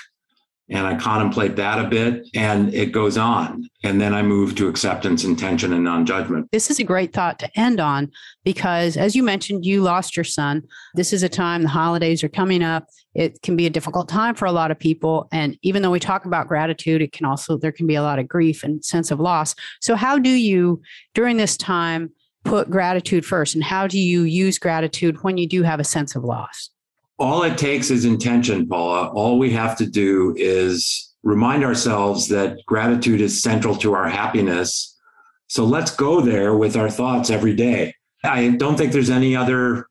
and 0.69 0.87
I 0.87 0.97
contemplate 0.97 1.57
that 1.57 1.85
a 1.85 1.89
bit 1.89 2.29
and 2.35 2.73
it 2.73 2.93
goes 2.93 3.19
on. 3.19 3.69
And 3.85 4.01
then 4.01 4.15
I 4.15 4.23
move 4.23 4.55
to 4.57 4.69
acceptance, 4.69 5.25
intention, 5.25 5.73
and 5.73 5.85
non 5.85 6.07
judgment. 6.07 6.49
This 6.53 6.71
is 6.71 6.79
a 6.79 6.85
great 6.85 7.13
thought 7.13 7.39
to 7.41 7.59
end 7.59 7.81
on 7.81 8.11
because, 8.45 8.97
as 8.97 9.15
you 9.15 9.23
mentioned, 9.23 9.67
you 9.67 9.83
lost 9.83 10.17
your 10.17 10.25
son. 10.25 10.63
This 10.95 11.13
is 11.13 11.23
a 11.23 11.29
time 11.29 11.63
the 11.63 11.69
holidays 11.69 12.23
are 12.23 12.29
coming 12.29 12.63
up. 12.63 12.87
It 13.15 13.43
can 13.43 13.57
be 13.57 13.67
a 13.67 13.71
difficult 13.71 14.09
time 14.09 14.35
for 14.35 14.47
a 14.47 14.53
lot 14.53 14.71
of 14.71 14.79
people. 14.79 15.29
And 15.33 15.59
even 15.63 15.83
though 15.83 15.91
we 15.91 16.01
talk 16.01 16.25
about 16.25 16.49
gratitude, 16.49 17.03
it 17.03 17.13
can 17.13 17.27
also, 17.27 17.59
there 17.59 17.73
can 17.73 17.87
be 17.87 17.97
a 17.97 18.03
lot 18.03 18.19
of 18.19 18.29
grief 18.29 18.63
and 18.63 18.85
sense 18.85 19.11
of 19.11 19.21
loss. 19.21 19.55
So, 19.81 19.97
how 19.97 20.19
do 20.19 20.31
you, 20.31 20.81
during 21.15 21.37
this 21.37 21.57
time, 21.57 22.13
put 22.45 22.71
gratitude 22.71 23.27
first? 23.27 23.55
And 23.55 23.65
how 23.65 23.87
do 23.87 23.99
you 23.99 24.23
use 24.23 24.59
gratitude 24.59 25.23
when 25.23 25.37
you 25.37 25.49
do 25.49 25.63
have 25.65 25.81
a 25.81 25.85
sense 25.85 26.17
of 26.17 26.25
loss? 26.25 26.71
All 27.19 27.43
it 27.43 27.59
takes 27.59 27.91
is 27.91 28.05
intention, 28.05 28.69
Paula. 28.69 29.09
All 29.09 29.39
we 29.39 29.51
have 29.51 29.77
to 29.79 29.87
do 29.87 30.35
is 30.37 31.13
remind 31.23 31.65
ourselves 31.65 32.29
that 32.29 32.59
gratitude 32.67 33.21
is 33.21 33.43
central 33.43 33.77
to 33.77 33.95
our 33.95 34.09
happiness. 34.09 34.99
So 35.47 35.65
let's 35.65 35.95
go 35.95 36.21
there 36.21 36.57
with 36.57 36.77
our 36.77 36.91
thoughts 36.91 37.31
every 37.31 37.55
day. 37.55 37.95
I 38.25 38.51
don't 38.51 38.77
think 38.77 38.93
there's 38.93 39.11
any 39.11 39.37
other 39.37 39.87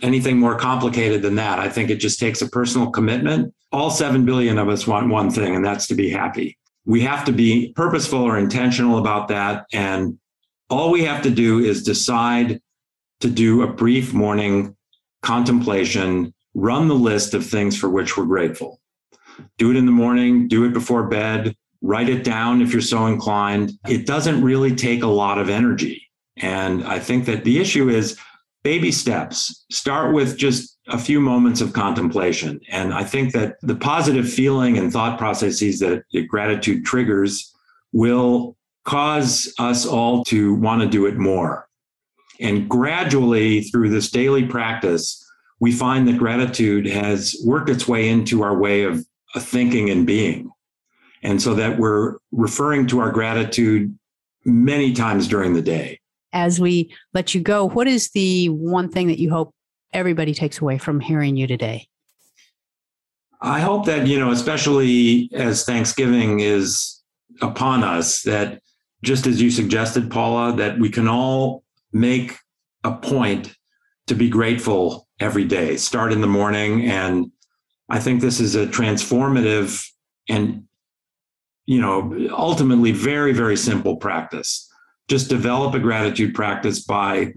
anything 0.00 0.38
more 0.38 0.56
complicated 0.56 1.20
than 1.20 1.34
that. 1.34 1.58
I 1.58 1.68
think 1.68 1.90
it 1.90 1.96
just 1.96 2.18
takes 2.18 2.40
a 2.40 2.48
personal 2.48 2.90
commitment. 2.90 3.54
All 3.72 3.90
7 3.90 4.24
billion 4.24 4.58
of 4.58 4.68
us 4.68 4.86
want 4.86 5.10
one 5.10 5.30
thing, 5.30 5.54
and 5.54 5.64
that's 5.64 5.86
to 5.88 5.94
be 5.94 6.08
happy. 6.10 6.58
We 6.84 7.02
have 7.02 7.24
to 7.26 7.32
be 7.32 7.72
purposeful 7.76 8.22
or 8.22 8.38
intentional 8.38 8.98
about 8.98 9.28
that. 9.28 9.66
And 9.72 10.18
all 10.70 10.90
we 10.90 11.04
have 11.04 11.22
to 11.22 11.30
do 11.30 11.58
is 11.58 11.82
decide 11.82 12.60
to 13.20 13.28
do 13.28 13.62
a 13.62 13.72
brief 13.72 14.12
morning 14.14 14.76
contemplation 15.22 16.34
run 16.54 16.88
the 16.88 16.94
list 16.94 17.34
of 17.34 17.46
things 17.46 17.76
for 17.76 17.88
which 17.88 18.16
we're 18.16 18.24
grateful. 18.24 18.80
Do 19.58 19.70
it 19.70 19.76
in 19.76 19.86
the 19.86 19.92
morning, 19.92 20.48
do 20.48 20.64
it 20.64 20.72
before 20.72 21.04
bed, 21.04 21.56
write 21.80 22.08
it 22.08 22.24
down 22.24 22.62
if 22.62 22.72
you're 22.72 22.82
so 22.82 23.06
inclined. 23.06 23.72
It 23.88 24.06
doesn't 24.06 24.42
really 24.42 24.74
take 24.74 25.02
a 25.02 25.08
lot 25.08 25.38
of 25.38 25.48
energy. 25.48 26.06
And 26.36 26.84
I 26.84 26.98
think 26.98 27.24
that 27.26 27.44
the 27.44 27.58
issue 27.58 27.88
is 27.88 28.18
baby 28.62 28.92
steps. 28.92 29.64
Start 29.70 30.14
with 30.14 30.36
just 30.36 30.78
a 30.88 30.98
few 30.98 31.20
moments 31.20 31.60
of 31.60 31.72
contemplation. 31.72 32.60
And 32.70 32.94
I 32.94 33.04
think 33.04 33.32
that 33.32 33.56
the 33.62 33.74
positive 33.74 34.30
feeling 34.30 34.78
and 34.78 34.92
thought 34.92 35.18
processes 35.18 35.80
that 35.80 36.04
gratitude 36.28 36.84
triggers 36.84 37.52
will 37.92 38.56
cause 38.84 39.52
us 39.58 39.86
all 39.86 40.24
to 40.24 40.54
want 40.54 40.82
to 40.82 40.88
do 40.88 41.06
it 41.06 41.16
more. 41.16 41.68
And 42.40 42.68
gradually, 42.68 43.62
through 43.62 43.90
this 43.90 44.10
daily 44.10 44.46
practice, 44.46 45.21
we 45.62 45.70
find 45.70 46.08
that 46.08 46.18
gratitude 46.18 46.86
has 46.86 47.36
worked 47.44 47.70
its 47.70 47.86
way 47.86 48.08
into 48.08 48.42
our 48.42 48.58
way 48.58 48.82
of, 48.82 49.06
thinking 49.38 49.88
and 49.88 50.06
being. 50.06 50.50
And 51.22 51.40
so 51.40 51.54
that 51.54 51.78
we're 51.78 52.18
referring 52.32 52.86
to 52.88 52.98
our 52.98 53.10
gratitude 53.10 53.96
many 54.44 54.92
times 54.92 55.26
during 55.26 55.54
the 55.54 55.62
day. 55.62 56.00
As 56.34 56.60
we 56.60 56.92
let 57.14 57.34
you 57.34 57.40
go, 57.40 57.66
what 57.66 57.86
is 57.86 58.10
the 58.10 58.50
one 58.50 58.90
thing 58.90 59.06
that 59.06 59.18
you 59.18 59.30
hope 59.30 59.54
everybody 59.94 60.34
takes 60.34 60.60
away 60.60 60.76
from 60.76 61.00
hearing 61.00 61.34
you 61.34 61.46
today? 61.46 61.86
I 63.40 63.60
hope 63.60 63.86
that, 63.86 64.06
you 64.06 64.18
know, 64.18 64.32
especially 64.32 65.30
as 65.32 65.64
Thanksgiving 65.64 66.40
is 66.40 67.00
upon 67.40 67.84
us, 67.84 68.20
that 68.24 68.60
just 69.02 69.26
as 69.26 69.40
you 69.40 69.50
suggested, 69.50 70.10
Paula, 70.10 70.54
that 70.56 70.78
we 70.78 70.90
can 70.90 71.08
all 71.08 71.62
make 71.90 72.36
a 72.84 72.92
point 72.92 73.54
to 74.06 74.14
be 74.14 74.28
grateful 74.28 75.08
every 75.20 75.44
day. 75.44 75.76
Start 75.76 76.12
in 76.12 76.20
the 76.20 76.26
morning. 76.26 76.86
And 76.86 77.30
I 77.88 78.00
think 78.00 78.20
this 78.20 78.40
is 78.40 78.54
a 78.54 78.66
transformative 78.66 79.86
and, 80.28 80.64
you 81.66 81.80
know, 81.80 82.28
ultimately 82.30 82.92
very, 82.92 83.32
very 83.32 83.56
simple 83.56 83.96
practice. 83.96 84.68
Just 85.08 85.28
develop 85.28 85.74
a 85.74 85.78
gratitude 85.78 86.34
practice 86.34 86.84
by 86.84 87.32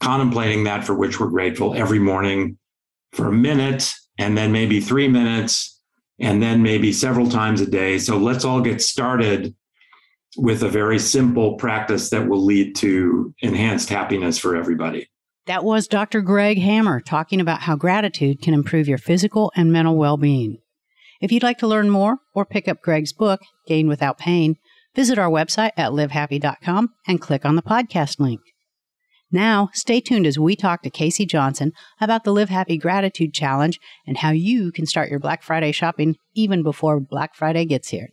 contemplating 0.00 0.64
that 0.64 0.84
for 0.84 0.94
which 0.94 1.18
we're 1.18 1.28
grateful 1.28 1.74
every 1.74 1.98
morning 1.98 2.58
for 3.12 3.28
a 3.28 3.32
minute 3.32 3.92
and 4.18 4.36
then 4.36 4.52
maybe 4.52 4.80
three 4.80 5.08
minutes 5.08 5.80
and 6.20 6.42
then 6.42 6.62
maybe 6.62 6.92
several 6.92 7.28
times 7.28 7.60
a 7.60 7.66
day. 7.66 7.98
So 7.98 8.18
let's 8.18 8.44
all 8.44 8.60
get 8.60 8.82
started 8.82 9.54
with 10.36 10.62
a 10.62 10.68
very 10.68 10.98
simple 10.98 11.54
practice 11.54 12.10
that 12.10 12.28
will 12.28 12.44
lead 12.44 12.76
to 12.76 13.34
enhanced 13.40 13.88
happiness 13.88 14.38
for 14.38 14.56
everybody. 14.56 15.08
That 15.48 15.64
was 15.64 15.88
Dr. 15.88 16.20
Greg 16.20 16.58
Hammer 16.58 17.00
talking 17.00 17.40
about 17.40 17.62
how 17.62 17.74
gratitude 17.74 18.42
can 18.42 18.52
improve 18.52 18.86
your 18.86 18.98
physical 18.98 19.50
and 19.56 19.72
mental 19.72 19.96
well 19.96 20.18
being. 20.18 20.58
If 21.22 21.32
you'd 21.32 21.42
like 21.42 21.56
to 21.60 21.66
learn 21.66 21.88
more 21.88 22.18
or 22.34 22.44
pick 22.44 22.68
up 22.68 22.82
Greg's 22.82 23.14
book, 23.14 23.40
Gain 23.66 23.88
Without 23.88 24.18
Pain, 24.18 24.56
visit 24.94 25.18
our 25.18 25.30
website 25.30 25.70
at 25.78 25.92
livehappy.com 25.92 26.90
and 27.06 27.22
click 27.22 27.46
on 27.46 27.56
the 27.56 27.62
podcast 27.62 28.20
link. 28.20 28.42
Now, 29.32 29.70
stay 29.72 30.02
tuned 30.02 30.26
as 30.26 30.38
we 30.38 30.54
talk 30.54 30.82
to 30.82 30.90
Casey 30.90 31.24
Johnson 31.24 31.72
about 31.98 32.24
the 32.24 32.32
Live 32.34 32.50
Happy 32.50 32.76
Gratitude 32.76 33.32
Challenge 33.32 33.80
and 34.06 34.18
how 34.18 34.32
you 34.32 34.70
can 34.70 34.84
start 34.84 35.08
your 35.08 35.18
Black 35.18 35.42
Friday 35.42 35.72
shopping 35.72 36.16
even 36.34 36.62
before 36.62 37.00
Black 37.00 37.34
Friday 37.34 37.64
gets 37.64 37.88
here. 37.88 38.10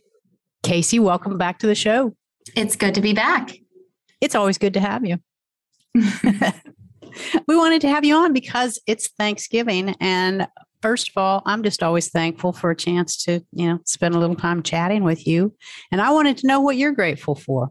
Casey, 0.62 0.98
welcome 0.98 1.36
back 1.36 1.58
to 1.58 1.66
the 1.66 1.74
show. 1.74 2.14
It's 2.56 2.76
good 2.76 2.94
to 2.94 3.02
be 3.02 3.12
back. 3.12 3.58
It's 4.22 4.34
always 4.34 4.56
good 4.56 4.72
to 4.72 4.80
have 4.80 5.04
you. 5.04 5.18
we 7.48 7.56
wanted 7.56 7.80
to 7.82 7.88
have 7.88 8.04
you 8.04 8.14
on 8.16 8.32
because 8.32 8.80
it's 8.86 9.08
Thanksgiving. 9.08 9.94
And 10.00 10.48
first 10.82 11.10
of 11.10 11.16
all, 11.16 11.42
I'm 11.46 11.62
just 11.62 11.82
always 11.82 12.10
thankful 12.10 12.52
for 12.52 12.70
a 12.70 12.76
chance 12.76 13.16
to, 13.24 13.40
you 13.52 13.68
know, 13.68 13.80
spend 13.84 14.14
a 14.14 14.18
little 14.18 14.36
time 14.36 14.62
chatting 14.62 15.04
with 15.04 15.26
you. 15.26 15.54
And 15.90 16.00
I 16.00 16.10
wanted 16.10 16.38
to 16.38 16.46
know 16.46 16.60
what 16.60 16.76
you're 16.76 16.92
grateful 16.92 17.34
for. 17.34 17.70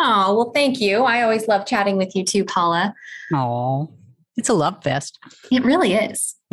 Oh, 0.00 0.34
well, 0.36 0.52
thank 0.54 0.80
you. 0.80 1.02
I 1.02 1.22
always 1.22 1.48
love 1.48 1.66
chatting 1.66 1.96
with 1.96 2.14
you 2.14 2.24
too, 2.24 2.44
Paula. 2.44 2.94
Oh, 3.34 3.92
it's 4.36 4.48
a 4.48 4.54
love 4.54 4.82
fest. 4.84 5.18
It 5.50 5.64
really 5.64 5.94
is. 5.94 6.36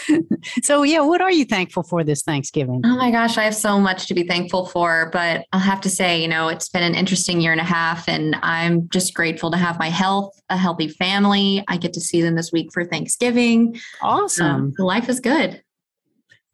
so 0.62 0.82
yeah, 0.82 1.00
what 1.00 1.20
are 1.20 1.30
you 1.30 1.44
thankful 1.44 1.82
for 1.82 2.04
this 2.04 2.22
Thanksgiving? 2.22 2.80
Oh 2.84 2.96
my 2.96 3.10
gosh, 3.10 3.38
I 3.38 3.44
have 3.44 3.54
so 3.54 3.78
much 3.78 4.06
to 4.06 4.14
be 4.14 4.24
thankful 4.24 4.66
for, 4.66 5.10
but 5.12 5.46
I'll 5.52 5.60
have 5.60 5.80
to 5.82 5.90
say, 5.90 6.20
you 6.20 6.28
know, 6.28 6.48
it's 6.48 6.68
been 6.68 6.82
an 6.82 6.94
interesting 6.94 7.40
year 7.40 7.52
and 7.52 7.60
a 7.60 7.64
half 7.64 8.08
and 8.08 8.36
I'm 8.42 8.88
just 8.88 9.14
grateful 9.14 9.50
to 9.50 9.56
have 9.56 9.78
my 9.78 9.88
health, 9.88 10.40
a 10.48 10.56
healthy 10.56 10.88
family. 10.88 11.64
I 11.68 11.76
get 11.76 11.92
to 11.94 12.00
see 12.00 12.22
them 12.22 12.34
this 12.34 12.52
week 12.52 12.72
for 12.72 12.84
Thanksgiving. 12.84 13.80
Awesome. 14.02 14.46
Um, 14.46 14.74
life 14.78 15.08
is 15.08 15.20
good. 15.20 15.62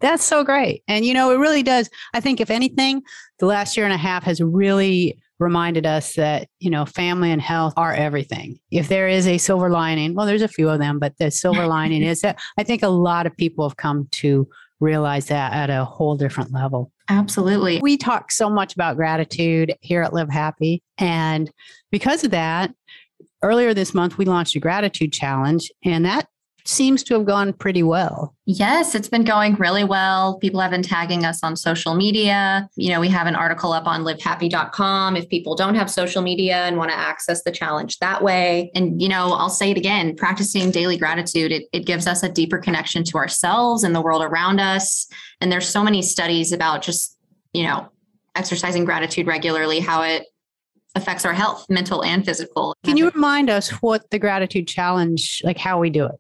That's 0.00 0.24
so 0.24 0.44
great. 0.44 0.82
And 0.86 1.04
you 1.04 1.14
know, 1.14 1.32
it 1.32 1.38
really 1.38 1.62
does. 1.62 1.90
I 2.14 2.20
think 2.20 2.40
if 2.40 2.50
anything, 2.50 3.02
the 3.38 3.46
last 3.46 3.76
year 3.76 3.84
and 3.84 3.94
a 3.94 3.98
half 3.98 4.24
has 4.24 4.40
really 4.40 5.18
reminded 5.38 5.86
us 5.86 6.14
that 6.14 6.48
you 6.58 6.70
know 6.70 6.84
family 6.84 7.30
and 7.30 7.42
health 7.42 7.74
are 7.76 7.92
everything. 7.92 8.58
If 8.70 8.88
there 8.88 9.08
is 9.08 9.26
a 9.26 9.38
silver 9.38 9.70
lining 9.70 10.14
well 10.14 10.26
there's 10.26 10.42
a 10.42 10.48
few 10.48 10.68
of 10.68 10.78
them 10.78 10.98
but 10.98 11.16
the 11.18 11.30
silver 11.30 11.66
lining 11.78 12.02
is 12.02 12.20
that 12.20 12.38
i 12.58 12.62
think 12.62 12.82
a 12.82 12.88
lot 12.88 13.26
of 13.26 13.36
people 13.36 13.68
have 13.68 13.76
come 13.76 14.08
to 14.12 14.48
realize 14.80 15.26
that 15.26 15.52
at 15.52 15.70
a 15.70 15.84
whole 15.84 16.16
different 16.16 16.52
level. 16.52 16.92
Absolutely. 17.08 17.80
We 17.80 17.96
talk 17.96 18.30
so 18.30 18.48
much 18.48 18.74
about 18.74 18.96
gratitude 18.96 19.74
here 19.80 20.02
at 20.02 20.12
live 20.12 20.30
happy 20.30 20.82
and 20.98 21.50
because 21.90 22.22
of 22.22 22.30
that 22.30 22.72
earlier 23.42 23.72
this 23.74 23.94
month 23.94 24.18
we 24.18 24.24
launched 24.24 24.56
a 24.56 24.60
gratitude 24.60 25.12
challenge 25.12 25.70
and 25.84 26.04
that 26.04 26.28
seems 26.68 27.02
to 27.02 27.14
have 27.14 27.24
gone 27.24 27.52
pretty 27.52 27.82
well. 27.82 28.34
Yes, 28.44 28.94
it's 28.94 29.08
been 29.08 29.24
going 29.24 29.54
really 29.54 29.84
well. 29.84 30.38
People 30.38 30.60
have 30.60 30.70
been 30.70 30.82
tagging 30.82 31.24
us 31.24 31.42
on 31.42 31.56
social 31.56 31.94
media. 31.94 32.68
You 32.76 32.90
know, 32.90 33.00
we 33.00 33.08
have 33.08 33.26
an 33.26 33.34
article 33.34 33.72
up 33.72 33.86
on 33.86 34.04
livehappy.com 34.04 35.16
if 35.16 35.28
people 35.28 35.54
don't 35.54 35.74
have 35.74 35.90
social 35.90 36.20
media 36.20 36.56
and 36.64 36.76
want 36.76 36.90
to 36.90 36.96
access 36.96 37.42
the 37.42 37.50
challenge 37.50 37.98
that 37.98 38.22
way. 38.22 38.70
And, 38.74 39.00
you 39.00 39.08
know, 39.08 39.32
I'll 39.32 39.48
say 39.48 39.70
it 39.70 39.78
again 39.78 40.14
practicing 40.14 40.70
daily 40.70 40.98
gratitude, 40.98 41.52
it, 41.52 41.64
it 41.72 41.86
gives 41.86 42.06
us 42.06 42.22
a 42.22 42.28
deeper 42.28 42.58
connection 42.58 43.02
to 43.04 43.16
ourselves 43.16 43.82
and 43.82 43.94
the 43.94 44.02
world 44.02 44.22
around 44.22 44.60
us. 44.60 45.08
And 45.40 45.50
there's 45.50 45.68
so 45.68 45.82
many 45.82 46.02
studies 46.02 46.52
about 46.52 46.82
just, 46.82 47.16
you 47.52 47.64
know, 47.64 47.88
exercising 48.34 48.84
gratitude 48.84 49.26
regularly, 49.26 49.80
how 49.80 50.02
it 50.02 50.26
affects 50.94 51.24
our 51.24 51.32
health, 51.32 51.64
mental 51.70 52.04
and 52.04 52.24
physical. 52.24 52.76
Can 52.84 52.96
you 52.96 53.10
remind 53.10 53.48
us 53.48 53.70
what 53.82 54.10
the 54.10 54.18
gratitude 54.18 54.68
challenge, 54.68 55.40
like 55.44 55.56
how 55.56 55.80
we 55.80 55.88
do 55.90 56.04
it? 56.04 56.12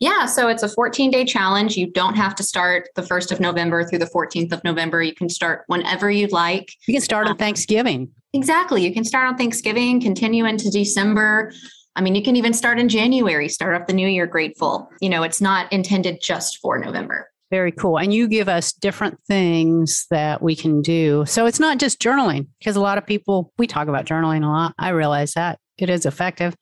Yeah, 0.00 0.26
so 0.26 0.48
it's 0.48 0.62
a 0.62 0.68
14 0.68 1.10
day 1.10 1.24
challenge. 1.24 1.76
You 1.76 1.90
don't 1.90 2.16
have 2.16 2.34
to 2.36 2.42
start 2.42 2.88
the 2.94 3.02
1st 3.02 3.32
of 3.32 3.40
November 3.40 3.84
through 3.84 3.98
the 3.98 4.06
14th 4.06 4.52
of 4.52 4.62
November. 4.64 5.02
You 5.02 5.14
can 5.14 5.28
start 5.28 5.64
whenever 5.66 6.10
you'd 6.10 6.32
like. 6.32 6.72
You 6.86 6.94
can 6.94 7.02
start 7.02 7.26
on 7.26 7.32
um, 7.32 7.38
Thanksgiving. 7.38 8.10
Exactly. 8.32 8.84
You 8.84 8.92
can 8.92 9.04
start 9.04 9.28
on 9.28 9.36
Thanksgiving, 9.36 10.00
continue 10.00 10.44
into 10.44 10.70
December. 10.70 11.52
I 11.96 12.00
mean, 12.00 12.14
you 12.14 12.22
can 12.22 12.36
even 12.36 12.52
start 12.52 12.80
in 12.80 12.88
January, 12.88 13.48
start 13.48 13.80
off 13.80 13.86
the 13.86 13.92
new 13.92 14.08
year 14.08 14.26
grateful. 14.26 14.90
You 15.00 15.08
know, 15.08 15.22
it's 15.22 15.40
not 15.40 15.72
intended 15.72 16.18
just 16.20 16.58
for 16.58 16.78
November. 16.78 17.30
Very 17.50 17.70
cool. 17.70 17.98
And 17.98 18.12
you 18.12 18.26
give 18.26 18.48
us 18.48 18.72
different 18.72 19.20
things 19.28 20.06
that 20.10 20.42
we 20.42 20.56
can 20.56 20.82
do. 20.82 21.24
So 21.26 21.46
it's 21.46 21.60
not 21.60 21.78
just 21.78 22.00
journaling, 22.00 22.48
because 22.58 22.74
a 22.74 22.80
lot 22.80 22.98
of 22.98 23.06
people, 23.06 23.52
we 23.58 23.68
talk 23.68 23.86
about 23.86 24.06
journaling 24.06 24.42
a 24.42 24.48
lot. 24.48 24.74
I 24.76 24.88
realize 24.88 25.34
that 25.34 25.60
it 25.78 25.88
is 25.88 26.04
effective, 26.04 26.56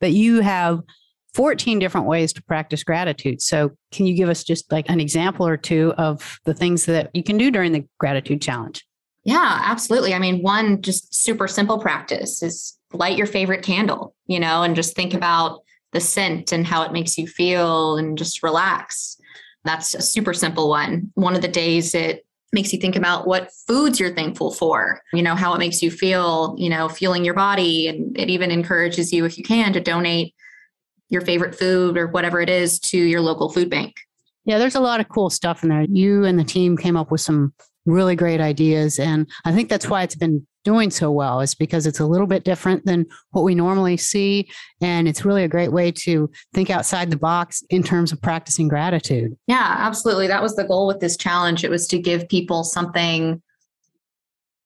but 0.00 0.12
you 0.12 0.40
have 0.40 0.80
14 1.38 1.78
different 1.78 2.08
ways 2.08 2.32
to 2.32 2.42
practice 2.42 2.82
gratitude. 2.82 3.40
So 3.40 3.70
can 3.92 4.06
you 4.06 4.14
give 4.16 4.28
us 4.28 4.42
just 4.42 4.72
like 4.72 4.90
an 4.90 4.98
example 4.98 5.46
or 5.46 5.56
two 5.56 5.94
of 5.96 6.40
the 6.44 6.52
things 6.52 6.84
that 6.86 7.10
you 7.14 7.22
can 7.22 7.38
do 7.38 7.52
during 7.52 7.70
the 7.70 7.86
gratitude 8.00 8.42
challenge? 8.42 8.84
Yeah, 9.22 9.60
absolutely. 9.62 10.14
I 10.14 10.18
mean, 10.18 10.42
one 10.42 10.82
just 10.82 11.14
super 11.14 11.46
simple 11.46 11.78
practice 11.78 12.42
is 12.42 12.76
light 12.92 13.16
your 13.16 13.28
favorite 13.28 13.62
candle, 13.62 14.16
you 14.26 14.40
know, 14.40 14.64
and 14.64 14.74
just 14.74 14.96
think 14.96 15.14
about 15.14 15.60
the 15.92 16.00
scent 16.00 16.50
and 16.50 16.66
how 16.66 16.82
it 16.82 16.90
makes 16.90 17.16
you 17.16 17.28
feel 17.28 17.96
and 17.96 18.18
just 18.18 18.42
relax. 18.42 19.16
That's 19.62 19.94
a 19.94 20.02
super 20.02 20.34
simple 20.34 20.68
one. 20.68 21.12
One 21.14 21.36
of 21.36 21.42
the 21.42 21.46
days 21.46 21.94
it 21.94 22.26
makes 22.52 22.72
you 22.72 22.80
think 22.80 22.96
about 22.96 23.28
what 23.28 23.52
foods 23.68 24.00
you're 24.00 24.12
thankful 24.12 24.50
for, 24.50 25.02
you 25.12 25.22
know, 25.22 25.36
how 25.36 25.54
it 25.54 25.58
makes 25.58 25.82
you 25.82 25.92
feel, 25.92 26.56
you 26.58 26.68
know, 26.68 26.88
feeling 26.88 27.24
your 27.24 27.34
body. 27.34 27.86
And 27.86 28.18
it 28.18 28.28
even 28.28 28.50
encourages 28.50 29.12
you, 29.12 29.24
if 29.24 29.38
you 29.38 29.44
can, 29.44 29.72
to 29.74 29.80
donate 29.80 30.34
your 31.08 31.22
favorite 31.22 31.54
food 31.54 31.96
or 31.96 32.08
whatever 32.08 32.40
it 32.40 32.50
is 32.50 32.78
to 32.80 32.98
your 32.98 33.20
local 33.20 33.48
food 33.48 33.70
bank. 33.70 33.94
Yeah, 34.44 34.58
there's 34.58 34.74
a 34.74 34.80
lot 34.80 35.00
of 35.00 35.08
cool 35.08 35.30
stuff 35.30 35.62
in 35.62 35.68
there. 35.68 35.84
You 35.88 36.24
and 36.24 36.38
the 36.38 36.44
team 36.44 36.76
came 36.76 36.96
up 36.96 37.10
with 37.10 37.20
some 37.20 37.52
really 37.86 38.16
great 38.16 38.40
ideas. 38.40 38.98
And 38.98 39.28
I 39.44 39.52
think 39.52 39.68
that's 39.68 39.88
why 39.88 40.02
it's 40.02 40.14
been 40.14 40.46
doing 40.64 40.90
so 40.90 41.10
well 41.10 41.40
is 41.40 41.54
because 41.54 41.86
it's 41.86 42.00
a 42.00 42.06
little 42.06 42.26
bit 42.26 42.44
different 42.44 42.84
than 42.84 43.06
what 43.30 43.42
we 43.42 43.54
normally 43.54 43.96
see. 43.96 44.48
And 44.80 45.08
it's 45.08 45.24
really 45.24 45.44
a 45.44 45.48
great 45.48 45.72
way 45.72 45.90
to 45.92 46.30
think 46.52 46.68
outside 46.68 47.10
the 47.10 47.16
box 47.16 47.62
in 47.70 47.82
terms 47.82 48.12
of 48.12 48.20
practicing 48.20 48.68
gratitude. 48.68 49.36
Yeah, 49.46 49.76
absolutely. 49.78 50.26
That 50.26 50.42
was 50.42 50.56
the 50.56 50.64
goal 50.64 50.86
with 50.86 51.00
this 51.00 51.16
challenge. 51.16 51.64
It 51.64 51.70
was 51.70 51.86
to 51.88 51.98
give 51.98 52.28
people 52.28 52.64
something 52.64 53.42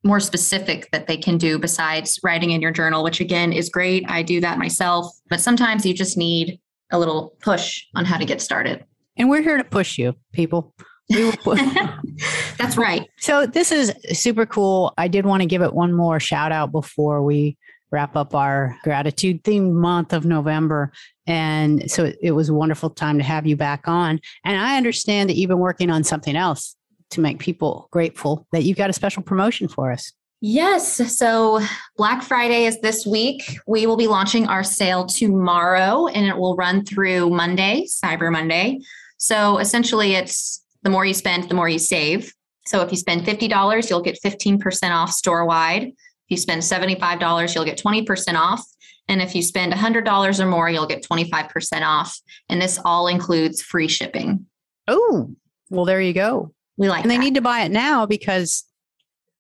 more 0.04 0.21
specific 0.21 0.90
that 0.90 1.06
they 1.06 1.16
can 1.16 1.38
do 1.38 1.59
besides 1.59 2.18
writing 2.23 2.50
in 2.50 2.61
your 2.61 2.73
journal, 2.73 3.04
which 3.04 3.21
again 3.21 3.52
is 3.52 3.68
great. 3.68 4.04
I 4.09 4.23
do 4.23 4.40
that 4.40 4.59
myself, 4.59 5.06
but 5.28 5.40
sometimes 5.40 5.87
you 5.87 5.94
just 5.94 6.16
need 6.16 6.61
a 6.90 6.99
little 6.99 7.35
push 7.40 7.85
on 7.94 8.04
how 8.04 8.18
to 8.18 8.25
get 8.25 8.40
started. 8.40 8.85
And 9.16 9.30
we're 9.30 9.42
here 9.42 9.56
to 9.56 9.64
push 9.64 9.99
you, 9.99 10.14
people. 10.32 10.75
We 11.11 11.25
will 11.25 11.56
That's 12.59 12.76
right. 12.76 13.09
So 13.18 13.47
this 13.47 13.73
is 13.73 13.92
super 14.12 14.47
cool. 14.47 14.94
I 14.97 15.09
did 15.09 15.26
want 15.26 15.42
to 15.42 15.47
give 15.47 15.62
it 15.62 15.75
one 15.75 15.92
more 15.92 16.21
shout 16.21 16.52
out 16.52 16.73
before 16.73 17.23
we 17.23 17.56
wrap 17.90 18.16
up 18.16 18.35
our 18.35 18.76
gratitude 18.82 19.44
themed 19.44 19.73
month 19.73 20.12
of 20.12 20.25
November. 20.25 20.92
And 21.26 21.90
so 21.90 22.12
it 22.23 22.32
was 22.32 22.49
a 22.49 22.54
wonderful 22.54 22.90
time 22.90 23.18
to 23.18 23.25
have 23.25 23.47
you 23.47 23.54
back 23.54 23.87
on. 23.87 24.21
And 24.44 24.59
I 24.59 24.76
understand 24.76 25.28
that 25.28 25.37
you've 25.37 25.49
been 25.49 25.59
working 25.59 25.90
on 25.90 26.02
something 26.02 26.35
else 26.35 26.75
to 27.12 27.21
make 27.21 27.38
people 27.38 27.88
grateful 27.90 28.47
that 28.52 28.64
you've 28.64 28.76
got 28.76 28.90
a 28.90 28.92
special 28.92 29.23
promotion 29.23 29.69
for 29.69 29.92
us. 29.92 30.12
Yes. 30.45 31.16
So 31.16 31.61
Black 31.97 32.23
Friday 32.23 32.64
is 32.64 32.81
this 32.81 33.07
week. 33.07 33.59
We 33.69 33.87
will 33.87 33.97
be 33.97 34.09
launching 34.09 34.49
our 34.49 34.64
sale 34.64 35.07
tomorrow 35.07 36.09
and 36.09 36.26
it 36.26 36.37
will 36.37 36.57
run 36.57 36.85
through 36.85 37.31
Monday, 37.31 37.87
Cyber 37.87 38.31
Monday. 38.33 38.81
So 39.19 39.59
essentially, 39.59 40.14
it's 40.14 40.61
the 40.83 40.90
more 40.90 41.04
you 41.04 41.14
spend, 41.14 41.49
the 41.49 41.54
more 41.54 41.69
you 41.69 41.78
save. 41.78 42.33
So 42.66 42.81
if 42.81 42.90
you 42.90 42.99
spend 42.99 43.23
$50, 43.23 43.88
you'll 43.88 44.02
get 44.02 44.19
15% 44.25 44.90
off 44.90 45.12
store 45.12 45.47
wide. 45.47 45.85
If 45.85 45.95
you 46.28 46.37
spend 46.37 46.62
$75, 46.62 47.54
you'll 47.54 47.64
get 47.64 47.78
20% 47.78 48.35
off. 48.35 48.64
And 49.09 49.23
if 49.23 49.37
you 49.37 49.42
spend 49.42 49.73
$100 49.73 50.40
or 50.40 50.47
more, 50.47 50.69
you'll 50.69 50.87
get 50.87 51.04
25% 51.04 51.83
off. 51.83 52.21
And 52.49 52.61
this 52.61 52.81
all 52.85 53.07
includes 53.07 53.62
free 53.62 53.88
shipping. 53.88 54.47
Oh, 54.88 55.31
well, 55.71 55.85
there 55.85 56.00
you 56.00 56.12
go. 56.12 56.52
We 56.76 56.88
like 56.88 57.02
And 57.02 57.11
they 57.11 57.17
that. 57.17 57.23
need 57.23 57.35
to 57.35 57.41
buy 57.41 57.61
it 57.62 57.71
now 57.71 58.07
because 58.07 58.64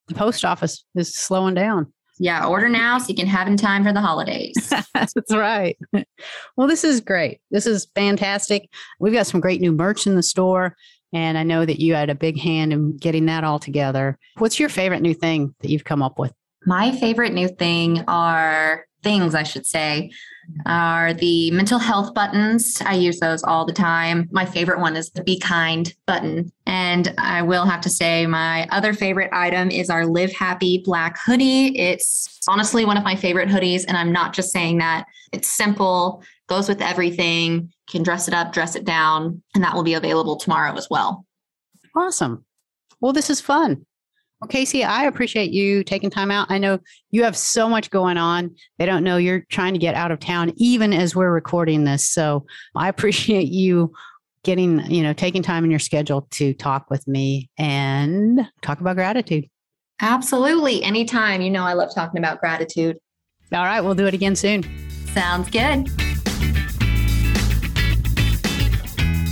the 0.08 0.14
post 0.14 0.44
office 0.44 0.84
is 0.94 1.14
slowing 1.14 1.54
down. 1.54 1.92
Yeah, 2.18 2.46
order 2.46 2.68
now 2.68 2.98
so 2.98 3.08
you 3.08 3.14
can 3.14 3.26
have 3.26 3.48
in 3.48 3.56
time 3.56 3.82
for 3.84 3.92
the 3.92 4.00
holidays. 4.00 4.54
That's 4.94 5.14
right. 5.32 5.76
Well, 6.56 6.68
this 6.68 6.84
is 6.84 7.00
great. 7.00 7.40
This 7.50 7.66
is 7.66 7.88
fantastic. 7.94 8.68
We've 9.00 9.12
got 9.14 9.26
some 9.26 9.40
great 9.40 9.60
new 9.60 9.72
merch 9.72 10.06
in 10.06 10.14
the 10.14 10.22
store. 10.22 10.76
And 11.14 11.36
I 11.36 11.42
know 11.42 11.66
that 11.66 11.80
you 11.80 11.94
had 11.94 12.10
a 12.10 12.14
big 12.14 12.38
hand 12.38 12.72
in 12.72 12.96
getting 12.96 13.26
that 13.26 13.44
all 13.44 13.58
together. 13.58 14.18
What's 14.38 14.60
your 14.60 14.68
favorite 14.68 15.02
new 15.02 15.14
thing 15.14 15.54
that 15.60 15.70
you've 15.70 15.84
come 15.84 16.02
up 16.02 16.18
with? 16.18 16.32
My 16.64 16.92
favorite 16.92 17.32
new 17.32 17.48
thing 17.48 18.04
are 18.08 18.86
things, 19.02 19.34
I 19.34 19.42
should 19.42 19.66
say, 19.66 20.10
are 20.66 21.14
the 21.14 21.50
mental 21.50 21.78
health 21.78 22.14
buttons. 22.14 22.80
I 22.84 22.94
use 22.94 23.20
those 23.20 23.42
all 23.42 23.64
the 23.64 23.72
time. 23.72 24.28
My 24.32 24.44
favorite 24.44 24.80
one 24.80 24.96
is 24.96 25.10
the 25.10 25.22
Be 25.22 25.38
Kind 25.38 25.94
button. 26.06 26.52
And 26.66 27.14
I 27.18 27.42
will 27.42 27.64
have 27.64 27.80
to 27.82 27.90
say, 27.90 28.26
my 28.26 28.66
other 28.70 28.92
favorite 28.92 29.30
item 29.32 29.70
is 29.70 29.90
our 29.90 30.06
Live 30.06 30.32
Happy 30.32 30.82
Black 30.84 31.18
hoodie. 31.18 31.78
It's 31.78 32.40
honestly 32.48 32.84
one 32.84 32.96
of 32.96 33.04
my 33.04 33.16
favorite 33.16 33.48
hoodies. 33.48 33.84
And 33.86 33.96
I'm 33.96 34.12
not 34.12 34.32
just 34.32 34.52
saying 34.52 34.78
that. 34.78 35.06
It's 35.32 35.48
simple, 35.48 36.22
goes 36.48 36.68
with 36.68 36.82
everything, 36.82 37.72
can 37.88 38.02
dress 38.02 38.28
it 38.28 38.34
up, 38.34 38.52
dress 38.52 38.76
it 38.76 38.84
down, 38.84 39.42
and 39.54 39.64
that 39.64 39.74
will 39.74 39.82
be 39.82 39.94
available 39.94 40.36
tomorrow 40.36 40.74
as 40.74 40.88
well. 40.90 41.24
Awesome. 41.96 42.44
Well, 43.00 43.12
this 43.12 43.30
is 43.30 43.40
fun. 43.40 43.86
Well, 44.42 44.48
Casey, 44.48 44.82
I 44.82 45.04
appreciate 45.04 45.52
you 45.52 45.84
taking 45.84 46.10
time 46.10 46.32
out. 46.32 46.50
I 46.50 46.58
know 46.58 46.80
you 47.12 47.22
have 47.22 47.36
so 47.36 47.68
much 47.68 47.90
going 47.90 48.18
on. 48.18 48.52
They 48.76 48.86
don't 48.86 49.04
know 49.04 49.16
you're 49.16 49.46
trying 49.50 49.72
to 49.72 49.78
get 49.78 49.94
out 49.94 50.10
of 50.10 50.18
town 50.18 50.52
even 50.56 50.92
as 50.92 51.14
we're 51.14 51.30
recording 51.30 51.84
this. 51.84 52.08
So 52.08 52.44
I 52.74 52.88
appreciate 52.90 53.46
you 53.46 53.92
getting, 54.42 54.80
you 54.90 55.04
know, 55.04 55.12
taking 55.12 55.44
time 55.44 55.62
in 55.62 55.70
your 55.70 55.78
schedule 55.78 56.26
to 56.32 56.54
talk 56.54 56.90
with 56.90 57.06
me 57.06 57.50
and 57.56 58.40
talk 58.62 58.80
about 58.80 58.96
gratitude. 58.96 59.48
Absolutely. 60.00 60.82
Anytime. 60.82 61.40
You 61.40 61.50
know, 61.50 61.62
I 61.62 61.74
love 61.74 61.94
talking 61.94 62.18
about 62.18 62.40
gratitude. 62.40 62.98
All 63.52 63.62
right, 63.62 63.80
we'll 63.80 63.94
do 63.94 64.06
it 64.06 64.14
again 64.14 64.34
soon. 64.34 64.64
Sounds 65.12 65.50
good. 65.50 65.86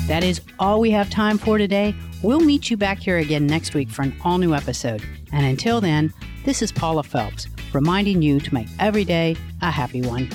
That 0.06 0.22
is 0.22 0.40
all 0.60 0.78
we 0.78 0.92
have 0.92 1.10
time 1.10 1.36
for 1.36 1.58
today. 1.58 1.96
We'll 2.22 2.40
meet 2.40 2.70
you 2.70 2.76
back 2.76 2.98
here 2.98 3.18
again 3.18 3.46
next 3.46 3.74
week 3.74 3.88
for 3.88 4.02
an 4.02 4.14
all 4.24 4.38
new 4.38 4.54
episode. 4.54 5.02
And 5.32 5.46
until 5.46 5.80
then, 5.80 6.12
this 6.44 6.62
is 6.62 6.72
Paula 6.72 7.02
Felps 7.02 7.46
reminding 7.72 8.20
you 8.20 8.40
to 8.40 8.54
make 8.54 8.68
every 8.78 9.04
day 9.04 9.36
a 9.62 9.70
happy 9.70 10.02
one. 10.02 10.28